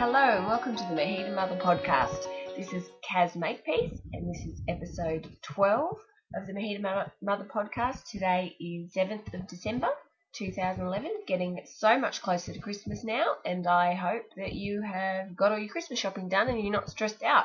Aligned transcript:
Hello 0.00 0.38
and 0.38 0.46
welcome 0.46 0.74
to 0.74 0.82
the 0.84 0.94
Mahita 0.94 1.34
Mother 1.34 1.56
podcast. 1.56 2.24
This 2.56 2.72
is 2.72 2.88
Caz 3.04 3.36
Makepeace 3.36 4.00
and 4.14 4.34
this 4.34 4.46
is 4.46 4.62
episode 4.66 5.28
12 5.42 5.98
of 6.36 6.46
the 6.46 6.54
Mahita 6.54 7.10
Mother 7.20 7.44
podcast. 7.44 8.08
Today 8.08 8.56
is 8.58 8.94
7th 8.94 9.34
of 9.34 9.46
December 9.46 9.88
2011, 10.32 11.10
getting 11.26 11.60
so 11.66 11.98
much 11.98 12.22
closer 12.22 12.54
to 12.54 12.58
Christmas 12.58 13.04
now, 13.04 13.34
and 13.44 13.66
I 13.66 13.92
hope 13.92 14.24
that 14.38 14.54
you 14.54 14.80
have 14.80 15.36
got 15.36 15.52
all 15.52 15.58
your 15.58 15.68
Christmas 15.68 15.98
shopping 15.98 16.30
done 16.30 16.48
and 16.48 16.58
you're 16.58 16.72
not 16.72 16.88
stressed 16.88 17.22
out. 17.22 17.44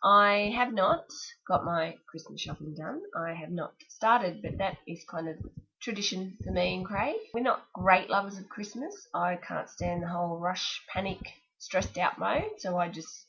I 0.00 0.52
have 0.54 0.72
not 0.72 1.06
got 1.48 1.64
my 1.64 1.96
Christmas 2.08 2.40
shopping 2.40 2.76
done. 2.76 3.02
I 3.16 3.34
have 3.34 3.50
not 3.50 3.72
started, 3.88 4.40
but 4.40 4.58
that 4.58 4.76
is 4.86 5.04
kind 5.10 5.28
of 5.28 5.34
tradition 5.80 6.36
for 6.44 6.52
me 6.52 6.76
and 6.76 6.86
Craig. 6.86 7.16
We're 7.34 7.40
not 7.40 7.66
great 7.72 8.08
lovers 8.08 8.38
of 8.38 8.48
Christmas. 8.48 8.94
I 9.12 9.34
can't 9.34 9.68
stand 9.68 10.04
the 10.04 10.08
whole 10.08 10.38
rush, 10.38 10.84
panic, 10.92 11.18
stressed 11.58 11.98
out 11.98 12.18
mode, 12.18 12.58
so 12.58 12.76
I 12.76 12.88
just 12.88 13.26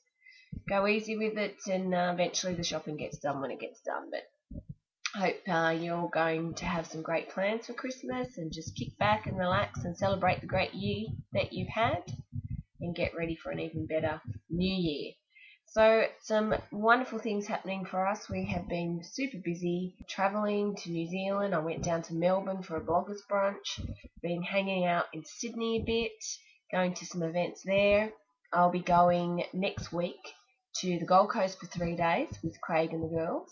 go 0.67 0.87
easy 0.87 1.17
with 1.17 1.37
it, 1.37 1.57
and 1.67 1.93
uh, 1.93 2.11
eventually 2.13 2.53
the 2.53 2.63
shopping 2.63 2.97
gets 2.97 3.19
done 3.19 3.41
when 3.41 3.51
it 3.51 3.59
gets 3.59 3.81
done. 3.81 4.09
But 4.11 4.23
I 5.15 5.19
hope 5.19 5.37
uh, 5.47 5.75
you're 5.79 6.09
going 6.09 6.53
to 6.55 6.65
have 6.65 6.85
some 6.85 7.01
great 7.01 7.29
plans 7.29 7.65
for 7.65 7.73
Christmas 7.73 8.37
and 8.37 8.51
just 8.51 8.75
kick 8.75 8.97
back 8.97 9.25
and 9.25 9.37
relax 9.37 9.83
and 9.83 9.97
celebrate 9.97 10.41
the 10.41 10.47
great 10.47 10.73
year 10.73 11.07
that 11.33 11.51
you've 11.51 11.69
had 11.69 12.03
and 12.79 12.95
get 12.95 13.15
ready 13.17 13.35
for 13.35 13.51
an 13.51 13.59
even 13.59 13.87
better 13.87 14.21
new 14.49 14.73
year. 14.73 15.13
So, 15.65 16.07
some 16.21 16.55
wonderful 16.71 17.19
things 17.19 17.45
happening 17.45 17.85
for 17.85 18.07
us. 18.07 18.27
We 18.27 18.45
have 18.45 18.67
been 18.67 19.03
super 19.03 19.37
busy 19.37 19.95
travelling 20.07 20.75
to 20.77 20.91
New 20.91 21.07
Zealand. 21.07 21.53
I 21.53 21.59
went 21.59 21.83
down 21.83 22.01
to 22.03 22.15
Melbourne 22.15 22.63
for 22.63 22.77
a 22.77 22.81
bloggers 22.81 23.21
brunch, 23.29 23.79
been 24.21 24.41
hanging 24.41 24.85
out 24.85 25.05
in 25.13 25.23
Sydney 25.25 25.81
a 25.81 25.85
bit, 25.85 26.23
going 26.71 26.93
to 26.93 27.05
some 27.05 27.23
events 27.23 27.63
there. 27.65 28.11
I'll 28.53 28.71
be 28.71 28.79
going 28.79 29.43
next 29.53 29.91
week 29.91 30.19
to 30.77 30.99
the 30.99 31.05
Gold 31.05 31.31
Coast 31.31 31.59
for 31.59 31.65
three 31.65 31.95
days 31.95 32.29
with 32.43 32.61
Craig 32.61 32.93
and 32.93 33.03
the 33.03 33.07
girls, 33.07 33.49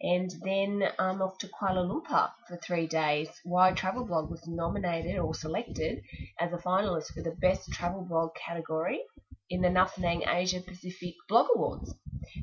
and 0.00 0.30
then 0.44 0.82
I'm 0.98 1.20
off 1.22 1.38
to 1.38 1.48
Kuala 1.48 1.86
Lumpur 1.86 2.30
for 2.48 2.56
three 2.58 2.86
days. 2.86 3.28
Wide 3.44 3.76
Travel 3.76 4.04
Blog 4.04 4.30
was 4.30 4.46
nominated 4.46 5.18
or 5.18 5.34
selected 5.34 6.02
as 6.38 6.52
a 6.52 6.58
finalist 6.58 7.12
for 7.14 7.22
the 7.22 7.36
Best 7.40 7.72
Travel 7.72 8.06
Blog 8.08 8.30
category 8.34 9.00
in 9.48 9.62
the 9.62 9.68
Nuffnang 9.68 10.26
Asia 10.26 10.60
Pacific 10.60 11.14
Blog 11.28 11.48
Awards. 11.54 11.94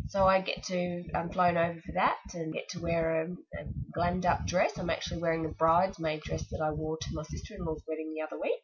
So 0.10 0.26
I 0.26 0.42
get 0.42 0.64
to, 0.64 1.04
I'm 1.16 1.30
flown 1.30 1.58
over 1.58 1.80
for 1.86 1.94
that 1.94 2.18
and 2.34 2.54
get 2.54 2.70
to 2.70 2.80
wear 2.80 3.22
a, 3.22 3.26
a 3.32 3.66
glammed 3.96 4.26
up 4.26 4.46
dress. 4.46 4.78
I'm 4.78 4.90
actually 4.90 5.22
wearing 5.22 5.44
the 5.44 5.50
bridesmaid 5.50 6.22
dress 6.22 6.44
that 6.52 6.62
I 6.62 6.72
wore 6.72 6.98
to 6.98 7.14
my 7.14 7.24
sister-in-law's 7.24 7.84
wedding 7.88 8.14
the 8.14 8.26
other 8.26 8.42
week. 8.42 8.62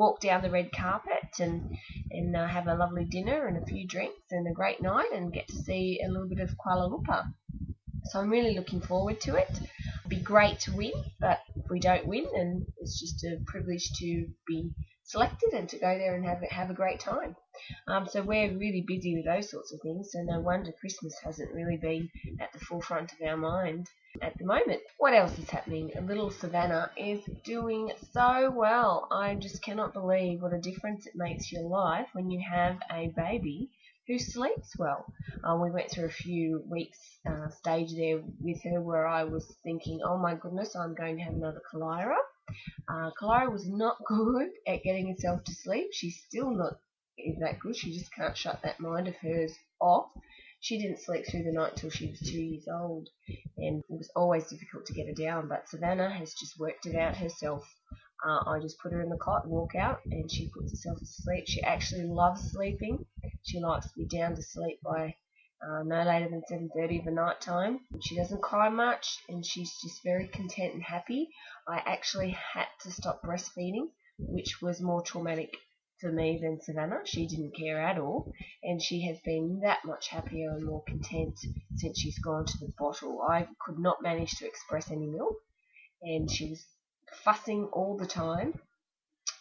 Walk 0.00 0.20
down 0.20 0.40
the 0.40 0.50
red 0.50 0.72
carpet 0.72 1.28
and 1.40 1.76
and 2.10 2.34
uh, 2.34 2.46
have 2.46 2.68
a 2.68 2.74
lovely 2.74 3.04
dinner 3.04 3.46
and 3.48 3.58
a 3.58 3.66
few 3.66 3.86
drinks 3.86 4.24
and 4.30 4.46
a 4.48 4.58
great 4.60 4.80
night 4.80 5.12
and 5.12 5.30
get 5.30 5.46
to 5.48 5.56
see 5.56 6.00
a 6.02 6.08
little 6.08 6.26
bit 6.26 6.40
of 6.40 6.56
Kuala 6.56 6.88
Lumpur. 6.88 7.24
So 8.04 8.18
I'm 8.18 8.30
really 8.30 8.54
looking 8.54 8.80
forward 8.80 9.20
to 9.20 9.36
it. 9.36 9.50
It'd 9.50 10.08
be 10.08 10.20
great 10.32 10.58
to 10.60 10.74
win, 10.74 10.92
but 11.20 11.40
we 11.70 11.80
don't 11.80 12.06
win, 12.06 12.26
and 12.34 12.66
it's 12.78 12.98
just 12.98 13.24
a 13.24 13.38
privilege 13.46 13.90
to 14.00 14.26
be 14.46 14.70
selected 15.04 15.52
and 15.52 15.68
to 15.68 15.78
go 15.78 15.98
there 15.98 16.14
and 16.14 16.24
have 16.24 16.42
have 16.50 16.70
a 16.70 16.74
great 16.74 17.00
time. 17.00 17.34
Um, 17.88 18.06
so 18.06 18.22
we're 18.22 18.56
really 18.56 18.84
busy 18.86 19.16
with 19.16 19.24
those 19.24 19.50
sorts 19.50 19.72
of 19.72 19.80
things. 19.80 20.10
So 20.12 20.22
no 20.22 20.40
wonder 20.40 20.72
Christmas 20.80 21.14
hasn't 21.24 21.52
really 21.52 21.76
been 21.76 22.08
at 22.40 22.52
the 22.52 22.60
forefront 22.60 23.12
of 23.12 23.18
our 23.26 23.36
mind 23.36 23.86
at 24.22 24.36
the 24.38 24.44
moment. 24.44 24.80
What 24.98 25.14
else 25.14 25.38
is 25.38 25.50
happening? 25.50 25.90
Little 26.02 26.30
Savannah 26.30 26.90
is 26.96 27.20
doing 27.44 27.92
so 28.12 28.50
well. 28.50 29.08
I 29.10 29.34
just 29.34 29.62
cannot 29.62 29.92
believe 29.92 30.42
what 30.42 30.52
a 30.52 30.58
difference 30.58 31.06
it 31.06 31.14
makes 31.16 31.52
your 31.52 31.64
life 31.64 32.08
when 32.12 32.30
you 32.30 32.40
have 32.48 32.78
a 32.90 33.12
baby 33.16 33.70
who 34.10 34.18
sleeps 34.18 34.76
well. 34.76 35.04
Um, 35.44 35.62
we 35.62 35.70
went 35.70 35.88
through 35.88 36.06
a 36.06 36.10
few 36.10 36.64
weeks 36.68 36.98
uh, 37.28 37.48
stage 37.50 37.94
there 37.94 38.20
with 38.40 38.60
her 38.64 38.80
where 38.80 39.06
I 39.06 39.22
was 39.22 39.46
thinking, 39.62 40.00
oh 40.04 40.18
my 40.18 40.34
goodness, 40.34 40.74
I'm 40.74 40.96
going 40.96 41.16
to 41.18 41.22
have 41.22 41.34
another 41.34 41.62
Kalyra. 41.72 42.16
Uh, 42.88 43.10
was 43.48 43.68
not 43.68 43.98
good 44.08 44.48
at 44.66 44.82
getting 44.82 45.08
herself 45.08 45.44
to 45.44 45.54
sleep. 45.54 45.90
She's 45.92 46.20
still 46.26 46.50
not 46.50 46.80
that 47.38 47.60
good. 47.60 47.76
She 47.76 47.92
just 47.92 48.12
can't 48.12 48.36
shut 48.36 48.60
that 48.64 48.80
mind 48.80 49.06
of 49.06 49.14
hers 49.16 49.54
off. 49.80 50.10
She 50.58 50.82
didn't 50.82 51.00
sleep 51.00 51.24
through 51.26 51.44
the 51.44 51.52
night 51.52 51.76
till 51.76 51.90
she 51.90 52.10
was 52.10 52.18
two 52.18 52.40
years 52.40 52.66
old, 52.68 53.08
and 53.56 53.82
it 53.88 53.96
was 53.96 54.10
always 54.16 54.48
difficult 54.48 54.86
to 54.86 54.92
get 54.92 55.06
her 55.06 55.14
down. 55.14 55.48
But 55.48 55.68
Savannah 55.68 56.10
has 56.10 56.34
just 56.34 56.58
worked 56.58 56.86
it 56.86 56.96
out 56.96 57.16
herself. 57.16 57.64
Uh, 58.26 58.50
I 58.50 58.58
just 58.60 58.78
put 58.80 58.92
her 58.92 59.00
in 59.00 59.08
the 59.08 59.16
cot 59.16 59.46
walk 59.46 59.74
out, 59.74 60.00
and 60.10 60.30
she 60.30 60.50
puts 60.50 60.72
herself 60.72 60.98
to 60.98 61.06
sleep. 61.06 61.44
She 61.46 61.62
actually 61.62 62.04
loves 62.04 62.50
sleeping. 62.50 63.06
She 63.42 63.58
likes 63.58 63.90
to 63.90 63.96
be 63.96 64.06
down 64.06 64.36
to 64.36 64.42
sleep 64.42 64.80
by 64.82 65.16
uh, 65.62 65.82
no 65.82 66.02
later 66.02 66.28
than 66.28 66.42
7.30 66.50 66.98
of 67.00 67.04
the 67.06 67.10
night 67.10 67.40
time. 67.40 67.80
She 68.02 68.16
doesn't 68.16 68.42
cry 68.42 68.68
much 68.68 69.18
and 69.28 69.44
she's 69.44 69.80
just 69.80 70.02
very 70.02 70.28
content 70.28 70.74
and 70.74 70.82
happy. 70.82 71.30
I 71.66 71.78
actually 71.78 72.30
had 72.30 72.68
to 72.82 72.90
stop 72.90 73.22
breastfeeding, 73.22 73.90
which 74.18 74.60
was 74.60 74.80
more 74.80 75.02
traumatic 75.02 75.56
for 76.00 76.12
me 76.12 76.38
than 76.40 76.60
Savannah. 76.60 77.00
She 77.04 77.26
didn't 77.26 77.56
care 77.56 77.80
at 77.80 77.98
all, 77.98 78.32
and 78.62 78.82
she 78.82 79.06
has 79.06 79.20
been 79.20 79.60
that 79.60 79.84
much 79.84 80.08
happier 80.08 80.50
and 80.50 80.64
more 80.64 80.82
content 80.84 81.38
since 81.76 81.98
she's 81.98 82.18
gone 82.18 82.46
to 82.46 82.58
the 82.58 82.72
bottle. 82.78 83.22
I 83.22 83.48
could 83.60 83.78
not 83.78 84.02
manage 84.02 84.32
to 84.38 84.46
express 84.46 84.90
any 84.90 85.06
milk, 85.06 85.36
and 86.02 86.30
she 86.30 86.50
was 86.50 86.66
fussing 87.24 87.68
all 87.72 87.96
the 87.96 88.06
time 88.06 88.60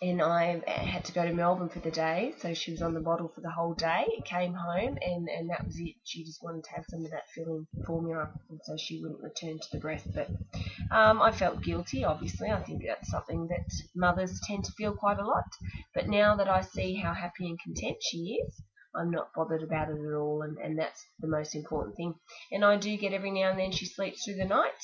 and 0.02 0.22
I 0.22 0.62
had 0.68 1.04
to 1.06 1.12
go 1.12 1.26
to 1.26 1.34
Melbourne 1.34 1.68
for 1.70 1.80
the 1.80 1.92
day, 1.92 2.34
so 2.40 2.54
she 2.54 2.72
was 2.72 2.82
on 2.82 2.94
the 2.94 3.02
bottle 3.02 3.28
for 3.28 3.42
the 3.42 3.52
whole 3.52 3.74
day. 3.74 4.06
Came 4.26 4.54
home, 4.54 4.98
and, 5.02 5.28
and 5.28 5.50
that 5.50 5.66
was 5.66 5.78
it. 5.78 5.96
She 6.06 6.24
just 6.24 6.42
wanted 6.42 6.64
to 6.64 6.72
have 6.72 6.86
some 6.88 7.04
of 7.04 7.12
that 7.12 7.30
filling 7.36 7.68
formula, 7.86 8.30
and 8.50 8.60
so 8.64 8.78
she 8.78 9.02
wouldn't 9.02 9.22
return 9.22 9.60
to 9.60 9.68
the 9.72 9.80
breast. 9.80 10.08
But 10.14 10.30
um, 10.90 11.22
I 11.22 11.32
felt 11.32 11.62
guilty, 11.62 12.06
obviously. 12.06 12.50
I 12.50 12.62
think 12.64 12.84
that's 12.86 13.12
something 13.12 13.48
that 13.48 13.72
mothers 13.94 14.40
tend 14.48 14.64
to 14.66 14.72
feel 14.72 14.94
quite 14.94 15.20
a 15.20 15.28
lot. 15.28 15.50
But 15.94 16.08
now 16.08 16.36
that 16.38 16.48
I 16.48 16.62
see 16.62 16.96
how 16.96 17.14
happy 17.14 17.48
and 17.48 17.60
content 17.60 17.98
she 18.02 18.42
is, 18.46 18.62
I'm 18.96 19.12
not 19.12 19.34
bothered 19.36 19.64
about 19.64 19.90
it 19.90 20.00
at 20.00 20.14
all, 20.14 20.42
and, 20.42 20.58
and 20.58 20.80
that's 20.80 21.06
the 21.20 21.28
most 21.28 21.56
important 21.56 21.96
thing. 21.96 22.16
And 22.52 22.66
I 22.66 22.78
do 22.78 22.98
get 22.98 23.14
every 23.14 23.32
now 23.32 23.52
and 23.52 23.60
then 23.60 23.72
she 23.72 23.86
sleeps 23.86 24.24
through 24.24 24.36
the 24.36 24.46
night, 24.46 24.82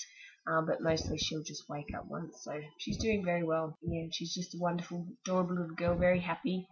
um, 0.48 0.66
but 0.66 0.82
mostly 0.82 1.18
she'll 1.18 1.44
just 1.44 1.68
wake 1.70 1.94
up 1.96 2.06
once. 2.08 2.44
So 2.44 2.60
she's 2.78 2.98
doing 2.98 3.24
very 3.26 3.44
well. 3.44 3.78
Yeah, 3.82 4.08
she's 4.12 4.34
just 4.34 4.56
a 4.56 4.58
wonderful, 4.60 5.06
adorable 5.26 5.56
little 5.56 5.76
girl, 5.76 5.96
very 5.96 6.20
happy, 6.20 6.68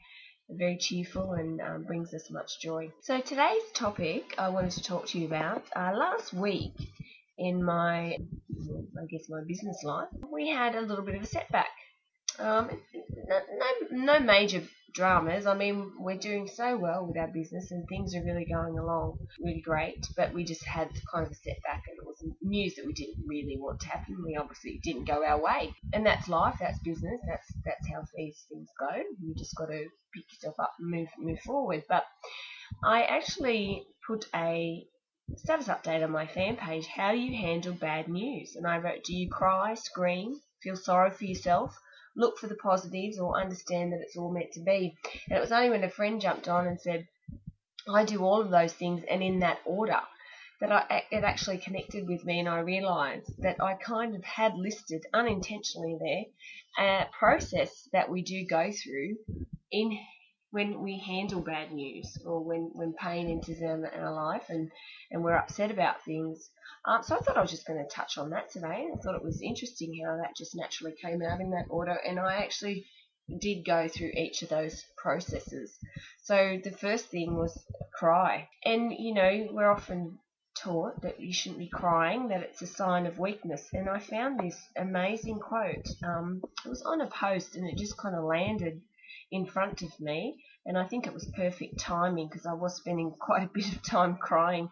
very 0.50 0.78
cheerful, 0.78 1.34
and 1.34 1.60
um, 1.62 1.84
brings 1.84 2.14
us 2.14 2.30
much 2.30 2.60
joy. 2.62 2.92
So 3.02 3.20
today's 3.20 3.64
topic 3.74 4.36
I 4.38 4.50
wanted 4.50 4.72
to 4.72 4.84
talk 4.84 5.08
to 5.08 5.20
you 5.20 5.26
about. 5.28 5.64
Uh, 5.76 5.94
last 5.96 6.34
week 6.34 6.74
in 7.38 7.64
my, 7.64 8.18
I 8.18 9.06
guess 9.10 9.28
my 9.30 9.42
business 9.48 9.82
life, 9.84 10.10
we 10.32 10.50
had 10.50 10.76
a 10.76 10.82
little 10.82 11.04
bit 11.04 11.16
of 11.16 11.24
a 11.24 11.28
setback. 11.28 11.70
Um, 12.40 12.70
no, 13.28 14.16
no 14.16 14.20
major 14.20 14.64
dramas. 14.94 15.46
I 15.46 15.56
mean, 15.56 15.92
we're 15.98 16.18
doing 16.18 16.48
so 16.48 16.78
well 16.78 17.06
with 17.06 17.18
our 17.18 17.28
business 17.28 17.72
and 17.72 17.88
things 17.88 18.16
are 18.16 18.24
really 18.24 18.46
going 18.46 18.78
along 18.78 19.18
really 19.44 19.62
great, 19.62 20.08
but 20.16 20.34
we 20.34 20.44
just 20.44 20.64
had 20.66 20.90
kind 21.12 21.26
of 21.26 21.32
a 21.32 21.36
setback 21.36 21.84
and 21.88 21.98
it 21.98 22.06
was 22.06 22.24
news 22.42 22.76
that 22.76 22.86
we 22.86 22.94
didn't 22.94 23.26
really 23.28 23.58
want 23.60 23.80
to 23.82 23.88
happen. 23.88 24.24
We 24.24 24.38
obviously 24.38 24.80
didn't 24.84 25.06
go 25.06 25.26
our 25.26 25.42
way. 25.42 25.74
And 25.94 26.06
that's 26.06 26.28
life, 26.28 26.58
that's 26.60 26.80
business, 26.80 27.20
that's 27.28 27.54
that's 27.66 27.88
how 27.92 28.04
these 28.16 28.46
things 28.50 28.70
go. 28.80 28.96
You 29.22 29.34
just 29.36 29.56
got 29.56 29.68
to 29.68 29.86
pick 30.14 30.32
yourself 30.32 30.56
up 30.60 30.74
and 30.80 30.92
move 30.92 31.08
move 31.18 31.40
forward. 31.40 31.84
But 31.90 32.06
I 32.84 33.04
actually 33.04 33.86
put 34.08 34.26
a 34.36 34.86
status 35.38 35.68
update 35.68 36.04
on 36.04 36.12
my 36.12 36.28
fan 36.28 36.56
page. 36.56 36.86
How 36.88 37.12
do 37.12 37.18
you 37.18 37.36
handle 37.36 37.74
bad 37.74 38.08
news? 38.08 38.56
And 38.56 38.68
I 38.68 38.78
wrote, 38.78 39.04
do 39.04 39.16
you 39.16 39.30
cry, 39.30 39.74
scream, 39.74 40.40
feel 40.62 40.76
sorry 40.76 41.12
for 41.12 41.26
yourself? 41.26 41.76
Look 42.16 42.38
for 42.38 42.48
the 42.48 42.56
positives 42.56 43.20
or 43.20 43.40
understand 43.40 43.92
that 43.92 44.02
it's 44.02 44.18
all 44.18 44.32
meant 44.32 44.52
to 44.54 44.62
be. 44.62 44.96
And 45.30 45.38
it 45.38 45.42
was 45.42 45.52
only 45.52 45.70
when 45.70 45.84
a 45.84 45.90
friend 45.90 46.22
jumped 46.22 46.48
on 46.48 46.68
and 46.68 46.80
said, 46.80 47.08
I 47.88 48.06
do 48.06 48.24
all 48.24 48.42
of 48.42 48.50
those 48.50 48.74
things 48.74 49.04
and 49.10 49.22
in 49.22 49.40
that 49.40 49.60
order 49.66 50.00
that 50.62 50.72
I, 50.72 51.04
it 51.12 51.24
actually 51.24 51.58
connected 51.58 52.08
with 52.08 52.24
me 52.24 52.40
and 52.40 52.48
I 52.48 52.60
realized 52.60 53.32
that 53.40 53.62
I 53.62 53.74
kind 53.74 54.16
of 54.16 54.24
had 54.24 54.56
listed 54.56 55.06
unintentionally 55.14 55.98
there 56.00 56.24
a 56.86 57.06
process 57.12 57.90
that 57.92 58.10
we 58.10 58.22
do 58.22 58.46
go 58.46 58.72
through 58.72 59.18
in 59.72 59.98
when 60.54 60.82
we 60.84 61.00
handle 61.00 61.42
bad 61.42 61.72
news 61.72 62.16
or 62.24 62.40
when, 62.40 62.70
when 62.74 62.94
pain 62.94 63.28
enters 63.28 63.60
in 63.60 63.86
our 64.00 64.14
life 64.14 64.44
and, 64.50 64.72
and 65.10 65.24
we're 65.24 65.36
upset 65.36 65.72
about 65.72 66.06
things. 66.06 66.48
Um, 66.86 67.02
so 67.02 67.16
I 67.16 67.20
thought 67.22 67.38
I 67.38 67.42
was 67.42 67.50
just 67.50 67.66
going 67.66 67.84
to 67.84 67.90
touch 67.90 68.20
on 68.20 68.30
that 68.30 68.52
today. 68.52 68.88
I 68.94 68.98
thought 69.02 69.16
it 69.16 69.24
was 69.24 69.42
interesting 69.42 70.00
how 70.06 70.18
that 70.18 70.36
just 70.38 70.56
naturally 70.56 70.94
came 71.02 71.24
out 71.24 71.42
in 71.42 71.50
that 71.52 71.66
order, 71.70 71.94
and 72.08 72.20
I 72.20 72.36
actually 72.36 72.86
did 73.40 73.66
go 73.66 73.88
through 73.88 74.12
each 74.16 74.44
of 74.44 74.50
those 74.50 74.86
processes. 74.96 75.76
So 76.22 76.60
the 76.64 76.72
first 76.72 77.08
thing 77.08 77.36
was 77.36 77.58
cry, 77.96 78.48
and 78.64 78.94
you 78.94 79.16
know 79.16 79.48
we're 79.52 79.72
often 79.72 80.20
taught 80.56 81.02
that 81.02 81.20
you 81.20 81.34
shouldn't 81.34 81.60
be 81.60 81.68
crying, 81.68 82.28
that 82.28 82.44
it's 82.44 82.62
a 82.62 82.68
sign 82.68 83.08
of 83.08 83.18
weakness. 83.18 83.70
And 83.74 83.90
I 83.90 83.98
found 83.98 84.40
this 84.40 84.60
amazing 84.78 85.40
quote. 85.40 85.88
Um, 86.04 86.44
it 86.64 86.70
was 86.70 86.84
on 86.84 87.02
a 87.02 87.08
post, 87.08 87.56
and 87.56 87.68
it 87.68 87.76
just 87.76 87.98
kind 87.98 88.16
of 88.16 88.24
landed 88.24 88.82
in 89.34 89.48
front 89.48 89.82
of 89.82 90.00
me, 90.00 90.38
and 90.64 90.78
I 90.78 90.86
think 90.86 91.08
it 91.08 91.14
was 91.14 91.26
perfect 91.36 91.80
timing 91.80 92.28
because 92.28 92.46
I 92.46 92.54
was 92.54 92.76
spending 92.76 93.12
quite 93.20 93.42
a 93.42 93.52
bit 93.52 93.74
of 93.74 93.82
time 93.82 94.16
crying. 94.18 94.70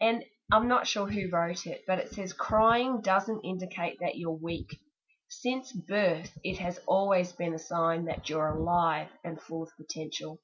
And 0.00 0.24
I'm 0.50 0.66
not 0.66 0.88
sure 0.88 1.06
who 1.06 1.30
wrote 1.30 1.64
it, 1.64 1.84
but 1.86 2.00
it 2.00 2.12
says 2.12 2.32
crying 2.32 3.02
doesn't 3.02 3.44
indicate 3.44 4.00
that 4.00 4.16
you're 4.16 4.32
weak. 4.32 4.80
Since 5.28 5.70
birth, 5.72 6.36
it 6.42 6.58
has 6.58 6.80
always 6.88 7.30
been 7.30 7.54
a 7.54 7.58
sign 7.58 8.06
that 8.06 8.28
you're 8.28 8.48
alive 8.48 9.06
and 9.22 9.40
full 9.40 9.62
of 9.62 9.70
potential. 9.76 10.40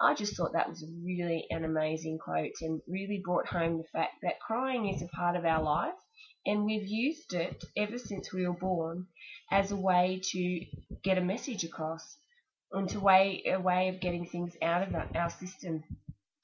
I 0.00 0.14
just 0.14 0.34
thought 0.34 0.54
that 0.54 0.70
was 0.70 0.82
really 1.04 1.46
an 1.50 1.66
amazing 1.66 2.18
quote 2.18 2.62
and 2.62 2.80
really 2.88 3.20
brought 3.22 3.46
home 3.46 3.76
the 3.76 3.88
fact 3.92 4.22
that 4.22 4.40
crying 4.40 4.88
is 4.88 5.02
a 5.02 5.06
part 5.08 5.36
of 5.36 5.44
our 5.44 5.62
life 5.62 5.98
and 6.46 6.64
we've 6.64 6.88
used 6.88 7.34
it 7.34 7.62
ever 7.76 7.98
since 7.98 8.32
we 8.32 8.46
were 8.46 8.54
born 8.54 9.06
as 9.50 9.70
a 9.70 9.76
way 9.76 10.18
to 10.22 10.64
get 11.02 11.18
a 11.18 11.20
message 11.20 11.62
across 11.62 12.16
and 12.72 12.88
to 12.90 13.00
way, 13.00 13.42
a 13.46 13.60
way 13.60 13.88
of 13.88 14.00
getting 14.00 14.26
things 14.26 14.56
out 14.62 14.82
of 14.82 14.94
our 15.14 15.30
system. 15.30 15.84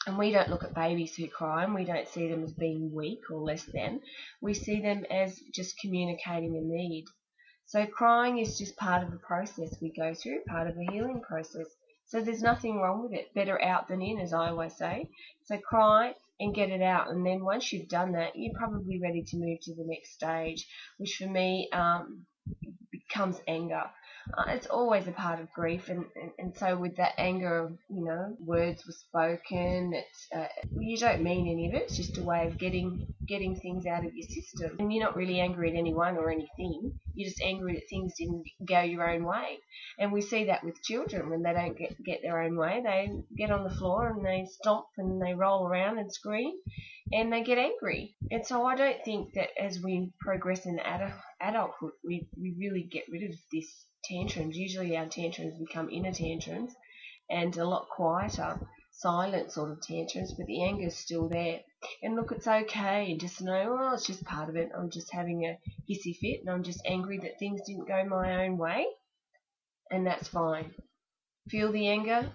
And 0.06 0.18
we 0.18 0.30
don't 0.30 0.50
look 0.50 0.64
at 0.64 0.74
babies 0.74 1.14
who 1.14 1.28
cry 1.28 1.64
and 1.64 1.74
we 1.74 1.84
don't 1.84 2.08
see 2.08 2.28
them 2.28 2.44
as 2.44 2.52
being 2.52 2.92
weak 2.94 3.20
or 3.30 3.40
less 3.40 3.64
than. 3.64 4.00
We 4.40 4.54
see 4.54 4.80
them 4.80 5.04
as 5.10 5.38
just 5.52 5.78
communicating 5.80 6.56
a 6.56 6.60
need. 6.60 7.06
So 7.66 7.84
crying 7.84 8.38
is 8.38 8.56
just 8.56 8.76
part 8.76 9.02
of 9.02 9.10
the 9.10 9.18
process 9.18 9.76
we 9.82 9.92
go 9.92 10.14
through, 10.14 10.40
part 10.48 10.68
of 10.68 10.76
the 10.76 10.86
healing 10.90 11.20
process. 11.20 11.66
So 12.06 12.22
there's 12.22 12.40
nothing 12.40 12.80
wrong 12.80 13.02
with 13.02 13.12
it. 13.12 13.34
Better 13.34 13.62
out 13.62 13.88
than 13.88 14.00
in, 14.00 14.18
as 14.18 14.32
I 14.32 14.48
always 14.48 14.74
say. 14.74 15.10
So 15.44 15.58
cry 15.58 16.14
and 16.40 16.54
get 16.54 16.70
it 16.70 16.80
out. 16.80 17.10
And 17.10 17.26
then 17.26 17.44
once 17.44 17.70
you've 17.70 17.88
done 17.88 18.12
that, 18.12 18.32
you're 18.34 18.54
probably 18.56 18.98
ready 18.98 19.22
to 19.24 19.36
move 19.36 19.58
to 19.62 19.74
the 19.74 19.84
next 19.84 20.14
stage, 20.14 20.66
which 20.96 21.16
for 21.16 21.26
me 21.26 21.68
um, 21.72 22.24
becomes 22.90 23.38
anger 23.46 23.82
uh, 24.36 24.44
it's 24.48 24.66
always 24.66 25.06
a 25.06 25.12
part 25.12 25.40
of 25.40 25.52
grief 25.52 25.88
and, 25.88 26.04
and, 26.14 26.30
and, 26.38 26.56
so 26.56 26.76
with 26.76 26.96
that 26.96 27.12
anger 27.18 27.58
of, 27.58 27.72
you 27.88 28.04
know 28.04 28.36
words 28.44 28.84
were 28.86 28.92
spoken 28.92 29.92
it's 29.94 30.28
uh, 30.34 30.46
you 30.78 30.96
don't 30.96 31.22
mean 31.22 31.48
any 31.48 31.68
of 31.68 31.74
it 31.74 31.82
it's 31.82 31.96
just 31.96 32.18
a 32.18 32.22
way 32.22 32.46
of 32.46 32.58
getting 32.58 33.06
getting 33.26 33.54
things 33.60 33.84
out 33.84 34.04
of 34.04 34.14
your 34.14 34.26
system. 34.26 34.76
And 34.78 34.92
you're 34.92 35.04
not 35.04 35.14
really 35.14 35.38
angry 35.38 35.70
at 35.70 35.76
anyone 35.76 36.16
or 36.16 36.30
anything 36.30 36.98
you're 37.18 37.28
just 37.28 37.42
angry 37.42 37.74
that 37.74 37.88
things 37.90 38.14
didn't 38.16 38.44
go 38.64 38.80
your 38.80 39.10
own 39.10 39.24
way. 39.24 39.58
And 39.98 40.12
we 40.12 40.20
see 40.20 40.44
that 40.44 40.62
with 40.64 40.82
children 40.82 41.30
when 41.30 41.42
they 41.42 41.52
don't 41.52 41.76
get, 41.76 42.02
get 42.04 42.20
their 42.22 42.40
own 42.40 42.56
way 42.56 42.80
they 42.84 43.10
get 43.36 43.50
on 43.50 43.64
the 43.64 43.74
floor 43.74 44.08
and 44.08 44.24
they 44.24 44.46
stomp 44.48 44.86
and 44.96 45.20
they 45.20 45.34
roll 45.34 45.66
around 45.66 45.98
and 45.98 46.12
scream 46.12 46.52
and 47.12 47.32
they 47.32 47.42
get 47.42 47.58
angry 47.58 48.14
and 48.30 48.46
so 48.46 48.64
I 48.64 48.76
don't 48.76 49.04
think 49.04 49.34
that 49.34 49.48
as 49.60 49.80
we 49.80 50.12
progress 50.20 50.66
in 50.66 50.80
adulthood 51.40 51.92
we, 52.04 52.28
we 52.36 52.54
really 52.58 52.82
get 52.82 53.04
rid 53.10 53.22
of 53.22 53.36
this 53.52 53.86
tantrums. 54.04 54.56
Usually 54.56 54.96
our 54.96 55.06
tantrums 55.06 55.58
become 55.58 55.90
inner 55.90 56.12
tantrums 56.12 56.72
and 57.30 57.56
a 57.56 57.64
lot 57.64 57.88
quieter, 57.88 58.58
silent 58.92 59.52
sort 59.52 59.70
of 59.70 59.80
tantrums, 59.82 60.32
but 60.32 60.46
the 60.46 60.64
anger's 60.64 60.96
still 60.96 61.28
there. 61.28 61.60
And 62.02 62.16
look, 62.16 62.32
it's 62.32 62.48
okay. 62.48 63.16
Just 63.20 63.42
know, 63.42 63.76
oh, 63.80 63.94
it's 63.94 64.06
just 64.06 64.24
part 64.24 64.48
of 64.48 64.56
it. 64.56 64.70
I'm 64.76 64.90
just 64.90 65.12
having 65.12 65.44
a 65.44 65.58
hissy 65.88 66.16
fit 66.16 66.40
and 66.40 66.50
I'm 66.50 66.62
just 66.62 66.82
angry 66.86 67.18
that 67.18 67.38
things 67.38 67.60
didn't 67.66 67.88
go 67.88 68.04
my 68.04 68.44
own 68.44 68.58
way. 68.58 68.86
And 69.90 70.06
that's 70.06 70.28
fine. 70.28 70.74
Feel 71.48 71.72
the 71.72 71.88
anger 71.88 72.30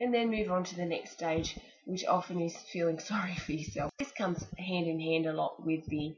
and 0.00 0.12
then 0.12 0.30
move 0.30 0.50
on 0.50 0.64
to 0.64 0.76
the 0.76 0.84
next 0.84 1.12
stage, 1.12 1.58
which 1.86 2.04
often 2.04 2.40
is 2.40 2.56
feeling 2.56 2.98
sorry 3.10 3.34
for 3.36 3.52
yourself. 3.52 3.90
This 3.98 4.12
comes 4.12 4.44
hand 4.58 4.86
in 4.86 5.00
hand 5.00 5.26
a 5.26 5.32
lot 5.32 5.64
with 5.64 5.86
the 5.86 6.14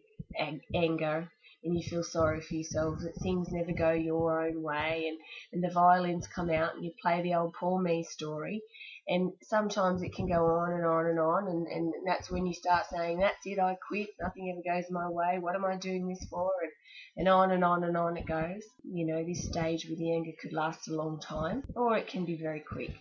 anger 0.75 1.31
and 1.65 1.75
you 1.75 1.83
feel 1.83 2.05
sorry 2.05 2.41
for 2.41 2.55
yourself 2.55 2.99
that 3.01 3.17
things 3.23 3.49
never 3.51 3.73
go 3.73 3.91
your 3.91 4.47
own 4.47 4.63
way 4.63 5.09
and, 5.09 5.19
and 5.53 5.65
the 5.65 5.75
violins 5.75 6.29
come 6.29 6.51
out 6.51 6.75
and 6.75 6.85
you 6.85 6.93
play 7.03 7.23
the 7.23 7.35
old 7.35 7.55
poor 7.55 7.81
me 7.81 8.05
story 8.05 8.63
and 9.09 9.33
sometimes 9.43 10.03
it 10.03 10.13
can 10.15 10.27
go 10.27 10.45
on 10.47 10.73
and 10.73 10.85
on 10.85 11.07
and 11.07 11.21
on 11.21 11.47
and, 11.47 11.67
and 11.69 11.93
that's 12.05 12.31
when 12.31 12.45
you 12.45 12.53
start 12.53 12.87
saying 12.91 13.19
that's 13.19 13.47
it 13.47 13.59
I 13.59 13.77
quit. 13.89 14.09
Nothing 14.21 14.51
ever 14.51 14.81
goes 14.81 14.91
my 14.91 15.09
way. 15.09 15.39
What 15.39 15.55
am 15.55 15.65
I 15.65 15.77
doing 15.77 16.09
this 16.09 16.27
for? 16.29 16.51
And, 16.63 16.73
and 17.17 17.29
on 17.29 17.53
and 17.53 17.63
on 17.63 17.85
and 17.85 17.97
on 17.97 18.17
it 18.17 18.27
goes. 18.27 18.65
You 18.83 19.07
know 19.07 19.25
this 19.25 19.45
stage 19.45 19.87
with 19.89 19.99
the 19.99 20.13
anger 20.13 20.33
could 20.41 20.53
last 20.53 20.89
a 20.89 20.95
long 20.95 21.21
time 21.21 21.63
or 21.77 21.97
it 21.97 22.09
can 22.09 22.25
be 22.25 22.37
very 22.37 22.61
quick. 22.61 22.95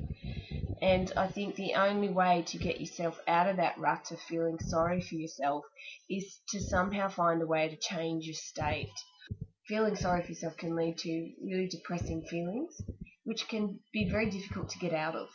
And 0.82 1.12
I 1.18 1.28
think 1.28 1.56
the 1.56 1.74
only 1.74 2.10
way 2.10 2.44
to 2.48 2.58
get 2.60 2.80
yourself 2.80 3.20
out 3.28 3.50
of 3.50 3.58
that 3.58 3.78
rut 3.80 4.12
of 4.12 4.20
feeling 4.20 4.60
sorry 4.60 5.02
for 5.02 5.16
yourself 5.16 5.64
is 6.08 6.40
to 6.50 6.60
somehow 6.62 7.08
find 7.08 7.42
a 7.42 7.48
way 7.48 7.70
to 7.70 7.76
change 7.78 8.26
your 8.26 8.36
state. 8.36 8.94
Feeling 9.68 9.96
sorry 9.96 10.22
for 10.22 10.30
yourself 10.30 10.58
can 10.58 10.76
lead 10.76 11.00
to 11.00 11.32
really 11.44 11.68
depressing 11.68 12.24
feelings, 12.30 12.80
which 13.24 13.48
can 13.48 13.80
be 13.92 14.08
very 14.08 14.30
difficult 14.30 14.70
to 14.70 14.78
get 14.78 14.94
out 14.94 15.16
of. 15.16 15.30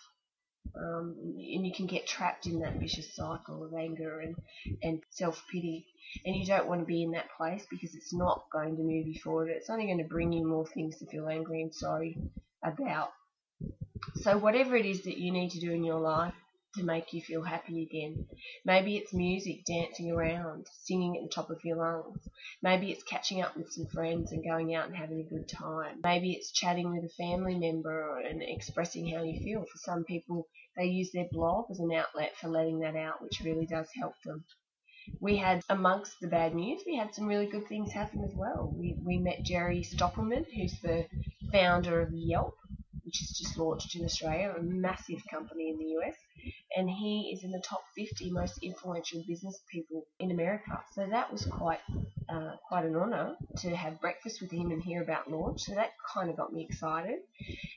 Um, 0.77 1.17
and 1.19 1.67
you 1.67 1.73
can 1.75 1.87
get 1.87 2.07
trapped 2.07 2.47
in 2.47 2.61
that 2.61 2.79
vicious 2.79 3.15
cycle 3.15 3.65
of 3.65 3.75
anger 3.75 4.21
and, 4.21 4.37
and 4.83 5.03
self 5.11 5.45
pity. 5.51 5.87
And 6.25 6.37
you 6.37 6.47
don't 6.47 6.69
want 6.69 6.81
to 6.81 6.87
be 6.87 7.03
in 7.03 7.13
that 7.13 7.31
place 7.37 7.67
because 7.71 7.95
it's 7.95 8.15
not 8.15 8.45
going 8.53 8.77
to 8.77 8.83
move 8.83 9.07
you 9.07 9.21
forward. 9.23 9.49
It's 9.49 9.71
only 9.71 9.87
going 9.87 9.99
to 9.99 10.05
bring 10.05 10.33
you 10.33 10.47
more 10.47 10.67
things 10.67 10.99
to 10.99 11.07
feel 11.07 11.29
angry 11.29 11.63
and 11.63 11.75
sorry 11.75 12.17
about. 12.65 13.11
So 14.23 14.39
whatever 14.39 14.77
it 14.77 14.87
is 14.87 15.03
that 15.03 15.19
you 15.19 15.33
need 15.33 15.51
to 15.51 15.61
do 15.61 15.73
in 15.73 15.85
your 15.85 16.01
life 16.01 16.35
to 16.75 16.85
make 16.85 17.13
you 17.13 17.21
feel 17.21 17.43
happy 17.43 17.83
again. 17.83 18.27
Maybe 18.65 18.97
it's 18.97 19.13
music, 19.13 19.65
dancing 19.65 20.11
around, 20.13 20.69
singing 20.85 21.17
at 21.17 21.23
the 21.25 21.29
top 21.29 21.51
of 21.51 21.65
your 21.65 21.77
lungs. 21.77 22.29
Maybe 22.63 22.93
it's 22.93 23.03
catching 23.03 23.43
up 23.43 23.57
with 23.57 23.73
some 23.73 23.87
friends 23.87 24.31
and 24.31 24.45
going 24.45 24.75
out 24.75 24.87
and 24.87 24.97
having 24.97 25.21
a 25.21 25.35
good 25.35 25.49
time. 25.49 26.01
Maybe 26.03 26.33
it's 26.33 26.53
chatting 26.53 26.93
with 26.93 27.05
a 27.05 27.15
family 27.23 27.59
member 27.59 28.19
and 28.21 28.43
expressing 28.43 29.09
how 29.09 29.23
you 29.23 29.41
feel. 29.41 29.63
For 29.63 29.79
some 29.79 30.05
people, 30.05 30.47
they 30.77 30.87
use 30.87 31.11
their 31.13 31.29
blog 31.33 31.71
as 31.71 31.81
an 31.81 31.93
outlet 31.93 32.37
for 32.41 32.49
letting 32.49 32.81
that 32.81 32.97
out, 32.97 33.21
which 33.21 33.41
really 33.45 33.67
does 33.67 33.89
help 33.99 34.15
them. 34.25 34.45
We 35.19 35.39
had, 35.39 35.63
amongst 35.69 36.21
the 36.21 36.29
bad 36.29 36.55
news, 36.55 36.83
we 36.87 36.97
had 36.97 37.15
some 37.15 37.27
really 37.27 37.47
good 37.47 37.67
things 37.67 37.91
happen 37.91 38.23
as 38.23 38.35
well. 38.35 38.73
We, 38.77 38.97
we 39.03 39.19
met 39.19 39.43
Jerry 39.43 39.83
Stoppelman, 39.83 40.47
who's 40.55 40.79
the 40.81 41.07
founder 41.51 42.01
of 42.01 42.13
Yelp 42.13 42.55
which 43.11 43.19
has 43.19 43.31
just 43.31 43.59
launched 43.59 43.97
in 43.97 44.05
Australia, 44.05 44.55
a 44.57 44.63
massive 44.63 45.21
company 45.29 45.71
in 45.71 45.79
the 45.79 45.97
US, 45.99 46.15
and 46.77 46.89
he 46.89 47.33
is 47.35 47.45
in 47.45 47.51
the 47.51 47.61
top 47.61 47.83
50 47.97 48.31
most 48.31 48.59
influential 48.63 49.23
business 49.27 49.61
people 49.71 50.07
in 50.19 50.31
America. 50.31 50.83
So 50.95 51.07
that 51.07 51.33
was 51.33 51.45
quite 51.45 51.81
uh, 52.29 52.53
quite 52.69 52.85
an 52.85 52.95
honour 52.95 53.35
to 53.59 53.75
have 53.75 54.01
breakfast 54.01 54.41
with 54.41 54.53
him 54.53 54.71
and 54.71 54.83
hear 54.83 55.03
about 55.03 55.31
launch. 55.31 55.63
So 55.63 55.75
that 55.75 55.91
kind 56.15 56.31
of 56.31 56.37
got 56.37 56.53
me 56.53 56.67
excited. 56.69 57.19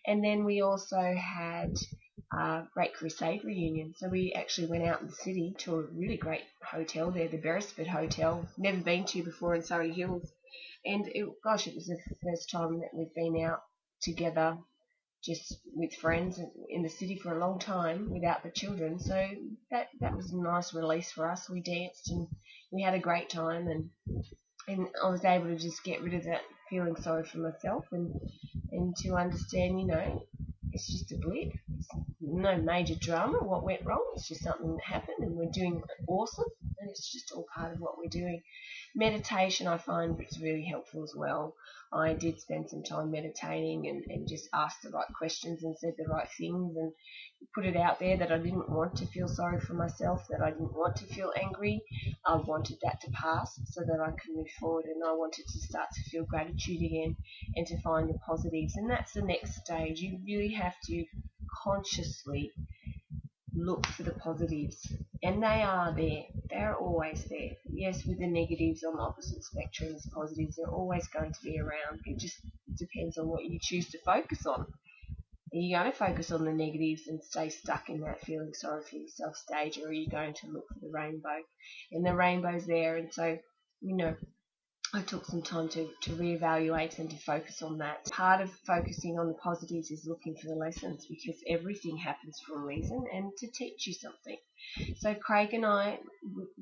And 0.05 0.23
then 0.23 0.45
we 0.45 0.61
also 0.61 1.15
had 1.15 1.75
a 2.31 2.63
Great 2.73 2.93
Crusade 2.93 3.43
reunion. 3.43 3.93
So 3.97 4.09
we 4.09 4.33
actually 4.33 4.67
went 4.67 4.83
out 4.83 5.01
in 5.01 5.07
the 5.07 5.13
city 5.13 5.55
to 5.59 5.79
a 5.79 5.83
really 5.83 6.17
great 6.17 6.43
hotel 6.63 7.09
there, 7.09 7.27
the 7.27 7.37
Beresford 7.37 7.87
Hotel. 7.87 8.47
Never 8.57 8.77
been 8.77 9.05
to 9.05 9.23
before 9.23 9.55
in 9.55 9.63
Surry 9.63 9.91
Hills. 9.91 10.31
And 10.85 11.07
it, 11.07 11.25
gosh, 11.43 11.67
it 11.67 11.75
was 11.75 11.87
the 11.87 11.99
first 12.23 12.51
time 12.51 12.79
that 12.79 12.93
we've 12.93 13.13
been 13.15 13.43
out 13.43 13.63
together 14.01 14.57
just 15.23 15.55
with 15.73 15.93
friends 15.95 16.39
in 16.69 16.83
the 16.83 16.89
city 16.89 17.17
for 17.17 17.35
a 17.35 17.39
long 17.39 17.59
time 17.59 18.11
without 18.11 18.43
the 18.43 18.51
children. 18.51 18.99
So 18.99 19.29
that 19.71 19.87
that 20.01 20.15
was 20.15 20.31
a 20.31 20.37
nice 20.37 20.73
release 20.73 21.11
for 21.11 21.29
us. 21.29 21.49
We 21.49 21.61
danced 21.61 22.09
and 22.09 22.27
we 22.71 22.81
had 22.81 22.93
a 22.93 22.99
great 22.99 23.29
time, 23.29 23.67
and 23.67 23.89
and 24.67 24.87
I 25.03 25.09
was 25.09 25.23
able 25.25 25.47
to 25.47 25.57
just 25.57 25.83
get 25.83 26.01
rid 26.01 26.13
of 26.13 26.23
that 26.25 26.41
feeling 26.69 26.95
sorry 26.95 27.23
for 27.23 27.37
myself 27.39 27.85
and 27.91 28.13
and 28.71 28.95
to 28.97 29.13
understand, 29.13 29.79
you 29.79 29.87
know, 29.87 30.25
it's 30.71 30.91
just 30.91 31.11
a 31.11 31.17
blip. 31.17 31.53
It's 31.77 31.87
no 32.19 32.57
major 32.57 32.95
drama. 32.95 33.37
What 33.43 33.63
went 33.63 33.85
wrong? 33.85 34.03
It's 34.15 34.27
just 34.27 34.43
something 34.43 34.75
that 34.75 34.83
happened, 34.83 35.19
and 35.19 35.35
we're 35.35 35.51
doing 35.51 35.81
awesome, 36.07 36.49
and 36.83 36.91
it's 36.91 37.11
just 37.11 37.31
all 37.31 37.45
part 37.55 37.73
of 37.73 37.79
what 37.79 37.97
we're 37.97 38.09
doing. 38.09 38.43
Meditation, 38.93 39.67
I 39.67 39.77
find, 39.77 40.19
is 40.19 40.41
really 40.41 40.65
helpful 40.65 41.03
as 41.03 41.13
well. 41.15 41.55
I 41.93 42.13
did 42.13 42.39
spend 42.39 42.69
some 42.69 42.83
time 42.83 43.11
meditating 43.11 43.87
and, 43.87 44.03
and 44.09 44.27
just 44.27 44.49
asked 44.53 44.81
the 44.83 44.89
right 44.89 45.07
questions 45.17 45.63
and 45.63 45.77
said 45.77 45.93
the 45.97 46.11
right 46.11 46.27
things 46.37 46.75
and 46.75 46.91
put 47.55 47.65
it 47.65 47.77
out 47.77 47.99
there 47.99 48.17
that 48.17 48.31
I 48.31 48.37
didn't 48.37 48.69
want 48.69 48.95
to 48.97 49.05
feel 49.05 49.27
sorry 49.27 49.59
for 49.61 49.73
myself, 49.73 50.27
that 50.29 50.41
I 50.41 50.51
didn't 50.51 50.73
want 50.73 50.95
to 50.97 51.05
feel 51.05 51.31
angry. 51.41 51.81
I 52.25 52.35
wanted 52.35 52.77
that 52.83 52.99
to 53.01 53.11
pass 53.11 53.59
so 53.65 53.81
that 53.81 53.99
I 53.99 54.11
could 54.11 54.35
move 54.35 54.49
forward 54.59 54.85
and 54.85 55.03
I 55.05 55.13
wanted 55.13 55.45
to 55.47 55.59
start 55.59 55.87
to 55.93 56.09
feel 56.09 56.25
gratitude 56.25 56.81
again 56.83 57.15
and 57.55 57.65
to 57.67 57.79
find 57.81 58.09
the 58.09 58.19
positives. 58.25 58.75
And 58.75 58.89
that's 58.89 59.13
the 59.13 59.21
next 59.21 59.55
stage. 59.55 59.99
You 59.99 60.19
really 60.25 60.53
have 60.53 60.75
to 60.85 61.05
consciously 61.63 62.51
look 63.55 63.85
for 63.85 64.03
the 64.03 64.13
positives. 64.13 64.91
And 65.23 65.41
they 65.41 65.63
are 65.63 65.95
there. 65.95 66.23
They're 66.49 66.75
always 66.75 67.23
there. 67.29 67.51
Yes, 67.71 68.03
with 68.05 68.19
the 68.19 68.27
negatives 68.27 68.83
on 68.83 68.97
the 68.97 69.01
opposite 69.01 69.41
spectrum 69.41 69.95
as 69.95 70.05
positives, 70.13 70.57
they're 70.57 70.67
always 70.67 71.07
going 71.07 71.31
to 71.31 71.41
be 71.41 71.59
around. 71.59 72.01
It 72.05 72.19
just 72.19 72.37
depends 72.77 73.17
on 73.17 73.29
what 73.29 73.45
you 73.45 73.57
choose 73.61 73.89
to 73.91 73.99
focus 74.05 74.45
on. 74.45 74.67
Are 75.53 75.57
you 75.57 75.77
going 75.77 75.89
to 75.89 75.97
focus 75.97 76.31
on 76.31 76.43
the 76.43 76.51
negatives 76.51 77.07
and 77.07 77.23
stay 77.23 77.47
stuck 77.47 77.87
in 77.87 78.01
that 78.01 78.21
feeling 78.25 78.53
sorry 78.53 78.83
for 78.83 78.97
yourself 78.97 79.37
stage, 79.37 79.77
or 79.77 79.89
are 79.89 79.93
you 79.93 80.09
going 80.09 80.33
to 80.33 80.47
look 80.47 80.67
for 80.67 80.79
the 80.81 80.91
rainbow? 80.91 81.39
And 81.93 82.05
the 82.05 82.15
rainbow's 82.15 82.65
there, 82.65 82.97
and 82.97 83.13
so, 83.13 83.37
you 83.79 83.95
know, 83.95 84.15
I 84.95 85.01
took 85.01 85.25
some 85.25 85.41
time 85.41 85.69
to, 85.69 85.89
to 86.01 86.11
reevaluate 86.11 86.99
and 86.99 87.09
to 87.09 87.17
focus 87.17 87.63
on 87.63 87.79
that. 87.79 88.05
Part 88.11 88.41
of 88.41 88.51
focusing 88.67 89.17
on 89.17 89.27
the 89.27 89.33
positives 89.33 89.89
is 89.89 90.05
looking 90.05 90.35
for 90.35 90.49
the 90.49 90.55
lessons 90.55 91.07
because 91.09 91.41
everything 91.49 91.97
happens 91.97 92.39
for 92.45 92.61
a 92.61 92.63
reason 92.63 93.03
and 93.11 93.31
to 93.39 93.47
teach 93.49 93.87
you 93.87 93.93
something. 93.93 94.37
So 94.99 95.15
Craig 95.15 95.55
and 95.55 95.65
I, 95.65 95.97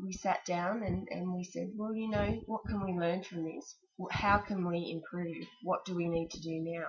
we 0.01 0.13
sat 0.13 0.45
down 0.45 0.81
and, 0.81 1.09
and 1.11 1.33
we 1.33 1.43
said, 1.43 1.71
well, 1.75 1.93
you 1.93 2.09
know, 2.09 2.41
what 2.45 2.61
can 2.69 2.85
we 2.85 2.93
learn 2.93 3.21
from 3.21 3.43
this? 3.43 3.75
How 4.11 4.37
can 4.37 4.65
we 4.65 4.91
improve? 4.91 5.35
What 5.63 5.83
do 5.83 5.93
we 5.93 6.07
need 6.07 6.31
to 6.31 6.39
do 6.39 6.57
now? 6.61 6.87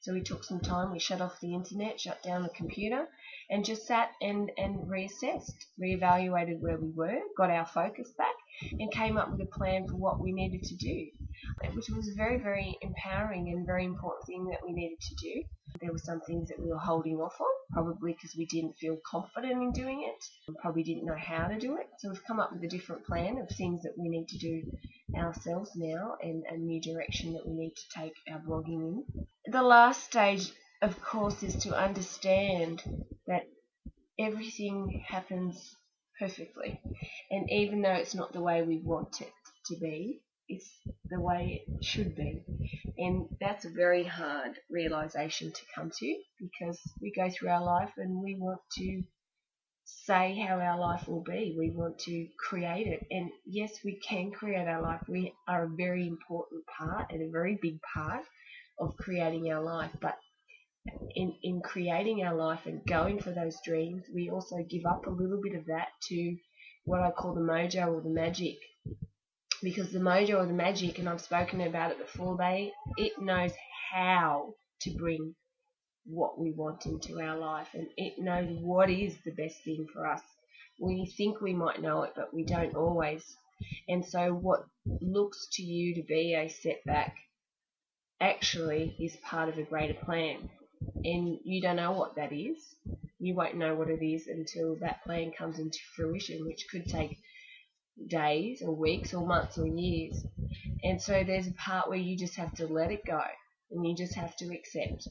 So 0.00 0.12
we 0.12 0.22
took 0.22 0.44
some 0.44 0.60
time, 0.60 0.92
we 0.92 1.00
shut 1.00 1.20
off 1.20 1.40
the 1.40 1.54
internet, 1.54 2.00
shut 2.00 2.22
down 2.22 2.44
the 2.44 2.50
computer, 2.50 3.08
and 3.50 3.64
just 3.64 3.84
sat 3.84 4.10
and, 4.22 4.52
and 4.56 4.86
reassessed, 4.88 5.56
reevaluated 5.82 6.60
where 6.60 6.78
we 6.78 6.92
were, 6.94 7.18
got 7.36 7.50
our 7.50 7.66
focus 7.66 8.12
back, 8.16 8.34
and 8.78 8.92
came 8.92 9.16
up 9.16 9.30
with 9.30 9.40
a 9.40 9.46
plan 9.46 9.86
for 9.86 9.96
what 9.96 10.20
we 10.20 10.32
needed 10.32 10.62
to 10.64 10.76
do, 10.76 11.06
which 11.74 11.88
was 11.90 12.08
a 12.08 12.14
very, 12.14 12.38
very 12.38 12.76
empowering 12.80 13.48
and 13.50 13.66
very 13.66 13.84
important 13.84 14.26
thing 14.26 14.46
that 14.46 14.60
we 14.64 14.72
needed 14.72 15.00
to 15.00 15.14
do. 15.16 15.42
There 15.80 15.92
were 15.92 15.98
some 15.98 16.20
things 16.22 16.48
that 16.48 16.58
we 16.58 16.68
were 16.68 16.78
holding 16.78 17.16
off 17.16 17.40
on, 17.40 17.46
probably 17.72 18.12
because 18.12 18.34
we 18.36 18.46
didn't 18.46 18.78
feel 18.78 18.98
confident 19.06 19.62
in 19.62 19.72
doing 19.72 20.02
it, 20.02 20.54
probably 20.60 20.82
didn't 20.82 21.04
know 21.04 21.16
how 21.16 21.46
to 21.46 21.58
do 21.58 21.76
it. 21.76 21.88
So 21.98 22.08
we've 22.08 22.24
come 22.24 22.40
up 22.40 22.52
with 22.52 22.64
a 22.64 22.68
different 22.68 23.06
plan 23.06 23.38
of 23.38 23.48
things 23.50 23.82
that 23.82 23.96
we 23.96 24.08
need 24.08 24.28
to 24.28 24.38
do 24.38 24.62
ourselves 25.16 25.70
now 25.76 26.16
and 26.22 26.44
a 26.50 26.56
new 26.56 26.80
direction 26.80 27.34
that 27.34 27.46
we 27.46 27.54
need 27.54 27.74
to 27.76 28.00
take 28.00 28.14
our 28.32 28.40
blogging 28.40 28.82
in. 28.82 29.04
The 29.46 29.62
last 29.62 30.04
stage, 30.04 30.50
of 30.82 31.00
course, 31.02 31.42
is 31.42 31.56
to 31.64 31.76
understand 31.76 32.82
that 33.26 33.46
everything 34.18 35.04
happens 35.06 35.76
perfectly. 36.18 36.80
And 37.30 37.50
even 37.50 37.82
though 37.82 37.94
it's 37.94 38.14
not 38.14 38.32
the 38.32 38.40
way 38.42 38.62
we 38.62 38.78
want 38.78 39.20
it 39.20 39.32
to 39.66 39.76
be, 39.76 40.20
it's 40.48 40.70
the 41.10 41.20
way 41.20 41.62
it 41.66 41.84
should 41.84 42.16
be. 42.16 42.42
And 42.96 43.26
that's 43.40 43.64
a 43.64 43.70
very 43.70 44.04
hard 44.04 44.58
realization 44.70 45.52
to 45.52 45.60
come 45.74 45.90
to 45.98 46.16
because 46.40 46.80
we 47.00 47.12
go 47.12 47.28
through 47.30 47.50
our 47.50 47.64
life 47.64 47.92
and 47.98 48.22
we 48.22 48.36
want 48.38 48.60
to 48.78 49.02
say 49.84 50.38
how 50.46 50.58
our 50.58 50.78
life 50.78 51.08
will 51.08 51.22
be. 51.22 51.54
We 51.58 51.70
want 51.70 51.98
to 52.00 52.28
create 52.38 52.86
it. 52.86 53.06
And 53.10 53.30
yes, 53.46 53.78
we 53.84 54.00
can 54.00 54.30
create 54.30 54.68
our 54.68 54.82
life. 54.82 55.00
We 55.08 55.34
are 55.46 55.64
a 55.64 55.68
very 55.68 56.06
important 56.06 56.64
part 56.66 57.10
and 57.10 57.22
a 57.22 57.30
very 57.30 57.58
big 57.60 57.78
part 57.94 58.24
of 58.78 58.96
creating 58.96 59.50
our 59.52 59.62
life. 59.62 59.90
But 60.00 60.16
in, 61.14 61.34
in 61.42 61.60
creating 61.60 62.22
our 62.22 62.34
life 62.34 62.66
and 62.66 62.84
going 62.86 63.20
for 63.20 63.30
those 63.30 63.58
dreams, 63.64 64.04
we 64.14 64.30
also 64.30 64.56
give 64.68 64.86
up 64.86 65.06
a 65.06 65.10
little 65.10 65.40
bit 65.42 65.54
of 65.54 65.66
that 65.66 65.88
to 66.08 66.36
what 66.84 67.00
I 67.00 67.10
call 67.10 67.34
the 67.34 67.40
mojo 67.40 67.94
or 67.94 68.00
the 68.00 68.08
magic. 68.08 68.56
Because 69.62 69.90
the 69.90 69.98
mojo 69.98 70.42
or 70.42 70.46
the 70.46 70.52
magic, 70.52 70.98
and 70.98 71.08
I've 71.08 71.20
spoken 71.20 71.60
about 71.60 71.90
it 71.90 71.98
before, 71.98 72.36
they 72.36 72.72
it 72.96 73.20
knows 73.20 73.52
how 73.92 74.54
to 74.82 74.90
bring 74.90 75.34
what 76.06 76.38
we 76.38 76.52
want 76.52 76.86
into 76.86 77.20
our 77.20 77.36
life 77.36 77.68
and 77.74 77.86
it 77.96 78.18
knows 78.18 78.48
what 78.60 78.88
is 78.88 79.16
the 79.24 79.32
best 79.32 79.62
thing 79.64 79.86
for 79.92 80.06
us. 80.06 80.22
We 80.80 81.12
think 81.16 81.40
we 81.40 81.52
might 81.52 81.82
know 81.82 82.02
it, 82.04 82.12
but 82.14 82.32
we 82.32 82.44
don't 82.44 82.76
always. 82.76 83.36
And 83.88 84.04
so 84.04 84.32
what 84.32 84.64
looks 85.00 85.48
to 85.52 85.62
you 85.62 85.96
to 85.96 86.02
be 86.02 86.34
a 86.34 86.48
setback 86.48 87.16
actually 88.20 88.96
is 89.00 89.16
part 89.16 89.48
of 89.48 89.58
a 89.58 89.64
greater 89.64 89.94
plan 89.94 90.48
and 91.04 91.38
you 91.44 91.60
don't 91.60 91.76
know 91.76 91.92
what 91.92 92.16
that 92.16 92.32
is. 92.32 92.74
You 93.18 93.34
won't 93.34 93.56
know 93.56 93.74
what 93.74 93.90
it 93.90 94.04
is 94.04 94.26
until 94.26 94.76
that 94.80 95.02
plan 95.04 95.32
comes 95.36 95.58
into 95.58 95.78
fruition, 95.96 96.44
which 96.46 96.66
could 96.70 96.86
take 96.86 97.18
days 98.08 98.62
or 98.62 98.74
weeks 98.74 99.12
or 99.12 99.26
months 99.26 99.58
or 99.58 99.66
years. 99.66 100.24
And 100.84 101.00
so 101.00 101.24
there's 101.24 101.48
a 101.48 101.52
part 101.52 101.88
where 101.88 101.98
you 101.98 102.16
just 102.16 102.36
have 102.36 102.54
to 102.54 102.66
let 102.66 102.92
it 102.92 103.04
go 103.04 103.22
and 103.70 103.86
you 103.86 103.94
just 103.96 104.14
have 104.14 104.36
to 104.36 104.54
accept 104.54 105.08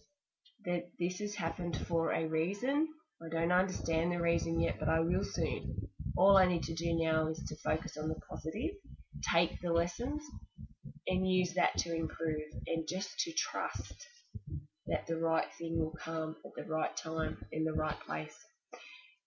that 0.66 0.90
this 1.00 1.20
has 1.20 1.36
happened 1.36 1.78
for 1.88 2.12
a 2.12 2.28
reason. 2.28 2.88
I 3.22 3.30
don't 3.30 3.52
understand 3.52 4.12
the 4.12 4.22
reason 4.22 4.60
yet, 4.60 4.78
but 4.80 4.90
I 4.90 5.00
will 5.00 5.24
soon. 5.24 5.90
All 6.16 6.38
I 6.38 6.46
need 6.46 6.64
to 6.64 6.74
do 6.74 6.94
now 6.94 7.28
is 7.28 7.44
to 7.48 7.56
focus 7.58 7.98
on 7.98 8.10
the 8.10 8.20
positive, 8.30 8.72
take 9.34 9.60
the 9.62 9.72
lessons, 9.72 10.24
and 11.08 11.30
use 11.30 11.54
that 11.54 11.78
to 11.80 11.96
improve 11.96 12.42
and 12.68 12.88
just 12.88 13.20
to 13.20 13.32
trust 13.34 13.94
that 14.88 15.08
the 15.08 15.18
right 15.18 15.48
thing 15.58 15.78
will 15.78 15.96
come 16.00 16.36
at 16.46 16.56
the 16.56 16.72
right 16.72 16.96
time 16.96 17.38
in 17.52 17.64
the 17.64 17.74
right 17.74 18.00
place. 18.00 18.36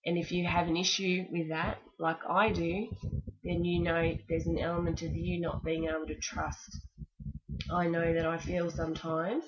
And 0.07 0.17
if 0.17 0.33
you 0.33 0.47
have 0.47 0.69
an 0.69 0.77
issue 0.77 1.27
with 1.31 1.51
that, 1.51 1.79
like 1.99 2.19
I 2.29 2.51
do, 2.51 2.89
then 3.45 3.65
you 3.65 3.83
know 3.83 4.17
there's 4.29 4.47
an 4.47 4.59
element 4.59 5.03
of 5.03 5.15
you 5.15 5.41
not 5.41 5.65
being 5.65 5.85
able 5.89 6.07
to 6.07 6.15
trust. 6.15 6.79
I 7.71 7.87
know 7.87 8.15
that 8.15 8.27
I 8.27 8.39
feel 8.39 8.71
sometimes 8.71 9.45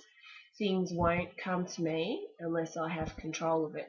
things 0.59 0.93
won't 0.93 1.37
come 1.39 1.65
to 1.65 1.83
me 1.83 2.27
unless 2.41 2.77
I 2.77 2.89
have 2.89 3.17
control 3.17 3.65
of 3.65 3.75
it. 3.77 3.89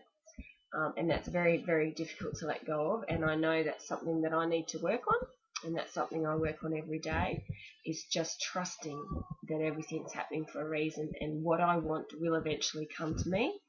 Um, 0.74 0.94
and 0.98 1.10
that's 1.10 1.28
very, 1.28 1.58
very 1.64 1.92
difficult 1.92 2.36
to 2.38 2.48
let 2.48 2.66
go 2.66 2.94
of. 2.94 3.04
And 3.08 3.24
I 3.24 3.36
know 3.36 3.64
that's 3.64 3.88
something 3.88 4.22
that 4.22 4.34
I 4.34 4.48
need 4.48 4.68
to 4.70 4.80
work 4.80 5.02
on 5.08 5.28
and 5.64 5.76
that's 5.76 5.94
something 5.94 6.26
I 6.26 6.36
work 6.36 6.64
on 6.64 6.78
every 6.78 7.00
day, 7.00 7.44
is 7.86 8.06
just 8.12 8.42
trusting 8.42 9.04
that 9.50 9.62
everything's 9.62 10.14
happening 10.14 10.46
for 10.52 10.62
a 10.62 10.70
reason 10.70 11.12
and 11.20 11.44
what 11.44 11.62
I 11.62 11.78
want 11.78 12.08
will 12.20 12.36
eventually 12.36 12.88
come 12.98 13.16
to 13.16 13.30
me, 13.30 13.60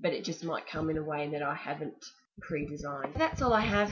but 0.00 0.12
it 0.12 0.24
just 0.24 0.44
might 0.44 0.66
come 0.66 0.90
in 0.90 0.98
a 0.98 1.02
way 1.02 1.28
that 1.30 1.42
I 1.42 1.54
haven't 1.54 2.04
pre-designed. 2.40 3.14
That's 3.16 3.42
all 3.42 3.52
I 3.52 3.60
have 3.60 3.90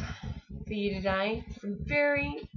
for 0.67 0.73
you 0.73 0.95
today. 0.95 1.45
Some 1.61 1.79
very 1.85 2.49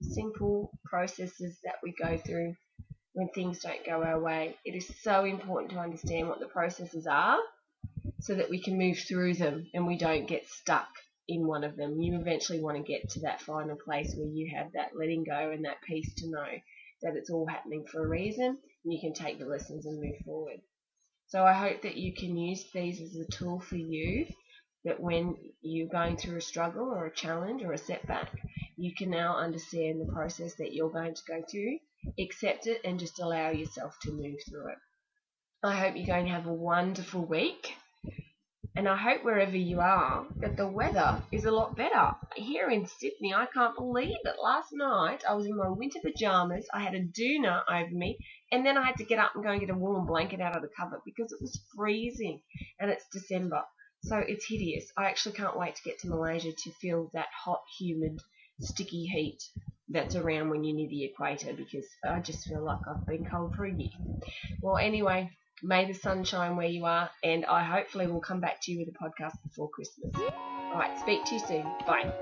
simple 0.00 0.70
processes 0.84 1.58
that 1.64 1.76
we 1.82 1.94
go 2.00 2.18
through 2.18 2.54
when 3.14 3.28
things 3.28 3.60
don't 3.60 3.84
go 3.84 4.02
our 4.02 4.20
way. 4.20 4.56
It 4.64 4.74
is 4.74 4.90
so 5.02 5.24
important 5.24 5.72
to 5.72 5.78
understand 5.78 6.28
what 6.28 6.40
the 6.40 6.46
processes 6.46 7.06
are 7.06 7.38
so 8.20 8.34
that 8.34 8.50
we 8.50 8.62
can 8.62 8.78
move 8.78 8.98
through 8.98 9.34
them 9.34 9.66
and 9.74 9.86
we 9.86 9.96
don't 9.96 10.28
get 10.28 10.48
stuck 10.48 10.88
in 11.28 11.46
one 11.46 11.64
of 11.64 11.76
them. 11.76 12.00
You 12.00 12.18
eventually 12.18 12.60
want 12.60 12.76
to 12.76 12.82
get 12.82 13.10
to 13.10 13.20
that 13.20 13.40
final 13.40 13.76
place 13.76 14.14
where 14.16 14.28
you 14.28 14.54
have 14.56 14.72
that 14.72 14.96
letting 14.98 15.24
go 15.24 15.50
and 15.50 15.64
that 15.64 15.82
peace 15.86 16.12
to 16.18 16.30
know 16.30 16.46
that 17.02 17.16
it's 17.16 17.30
all 17.30 17.46
happening 17.46 17.84
for 17.90 18.04
a 18.04 18.08
reason 18.08 18.46
and 18.46 18.92
you 18.92 19.00
can 19.00 19.12
take 19.12 19.38
the 19.38 19.46
lessons 19.46 19.86
and 19.86 20.00
move 20.00 20.18
forward. 20.24 20.60
So 21.28 21.44
I 21.44 21.52
hope 21.52 21.82
that 21.82 21.96
you 21.96 22.14
can 22.14 22.36
use 22.36 22.64
these 22.72 23.00
as 23.00 23.16
a 23.16 23.30
tool 23.30 23.60
for 23.60 23.76
you 23.76 24.26
that 24.84 25.00
when 25.00 25.36
you're 25.60 25.88
going 25.88 26.16
through 26.16 26.36
a 26.36 26.42
struggle 26.42 26.92
or 26.92 27.06
a 27.06 27.14
challenge 27.14 27.62
or 27.62 27.72
a 27.72 27.78
setback, 27.78 28.30
you 28.76 28.92
can 28.94 29.10
now 29.10 29.36
understand 29.36 30.00
the 30.00 30.12
process 30.12 30.54
that 30.56 30.74
you're 30.74 30.90
going 30.90 31.14
to 31.14 31.22
go 31.28 31.42
through, 31.48 31.78
accept 32.18 32.66
it, 32.66 32.80
and 32.84 32.98
just 32.98 33.20
allow 33.20 33.50
yourself 33.50 33.96
to 34.02 34.10
move 34.10 34.36
through 34.48 34.72
it. 34.72 34.78
I 35.62 35.76
hope 35.76 35.96
you're 35.96 36.06
going 36.06 36.26
to 36.26 36.32
have 36.32 36.46
a 36.46 36.52
wonderful 36.52 37.24
week 37.24 37.74
and 38.74 38.88
I 38.88 38.96
hope 38.96 39.24
wherever 39.24 39.56
you 39.56 39.80
are 39.80 40.26
that 40.36 40.56
the 40.56 40.66
weather 40.66 41.22
is 41.30 41.44
a 41.44 41.50
lot 41.50 41.76
better. 41.76 42.14
Here 42.36 42.70
in 42.70 42.86
Sydney, 42.86 43.34
I 43.34 43.46
can't 43.46 43.76
believe 43.76 44.16
that 44.24 44.42
Last 44.42 44.72
night 44.72 45.22
I 45.28 45.34
was 45.34 45.46
in 45.46 45.56
my 45.56 45.68
winter 45.68 46.00
pajamas, 46.02 46.66
I 46.74 46.80
had 46.80 46.94
a 46.94 47.04
doona 47.04 47.62
over 47.70 47.90
me, 47.90 48.18
and 48.50 48.66
then 48.66 48.76
I 48.76 48.84
had 48.84 48.96
to 48.96 49.04
get 49.04 49.18
up 49.18 49.32
and 49.34 49.44
go 49.44 49.50
and 49.50 49.60
get 49.60 49.70
a 49.70 49.74
woolen 49.74 50.06
blanket 50.06 50.40
out 50.40 50.56
of 50.56 50.62
the 50.62 50.68
cupboard 50.76 51.00
because 51.04 51.32
it 51.32 51.40
was 51.40 51.64
freezing, 51.76 52.42
and 52.80 52.90
it's 52.90 53.06
December. 53.12 53.62
So 54.02 54.16
it's 54.18 54.46
hideous. 54.46 54.90
I 54.96 55.04
actually 55.04 55.36
can't 55.36 55.56
wait 55.58 55.76
to 55.76 55.82
get 55.82 56.00
to 56.00 56.08
Malaysia 56.08 56.52
to 56.52 56.70
feel 56.80 57.08
that 57.12 57.28
hot, 57.44 57.62
humid, 57.78 58.20
sticky 58.60 59.06
heat 59.06 59.42
that's 59.88 60.16
around 60.16 60.50
when 60.50 60.64
you're 60.64 60.76
near 60.76 60.88
the 60.88 61.04
equator 61.04 61.52
because 61.52 61.86
I 62.04 62.20
just 62.20 62.48
feel 62.48 62.64
like 62.64 62.80
I've 62.88 63.06
been 63.06 63.24
cold 63.24 63.54
for 63.54 63.64
a 63.64 63.72
year. 63.72 63.90
Well, 64.60 64.78
anyway, 64.78 65.30
May 65.62 65.86
the 65.86 65.94
sun 65.94 66.24
shine 66.24 66.56
where 66.56 66.66
you 66.66 66.84
are, 66.86 67.10
and 67.22 67.44
I 67.46 67.62
hopefully 67.62 68.06
will 68.06 68.20
come 68.20 68.40
back 68.40 68.60
to 68.62 68.72
you 68.72 68.80
with 68.80 68.88
a 68.88 68.98
podcast 68.98 69.34
before 69.42 69.70
Christmas. 69.70 70.14
All 70.16 70.74
right, 70.74 70.98
speak 70.98 71.24
to 71.26 71.34
you 71.34 71.40
soon. 71.40 71.62
Bye. 71.86 72.12